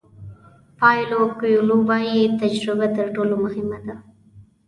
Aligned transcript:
پاویلو 0.77 1.21
کویلو 1.39 1.77
وایي 1.89 2.21
تجربه 2.41 2.87
تر 2.97 3.05
ټولو 3.15 3.35
مهمه 3.43 3.79
ده. 3.85 3.95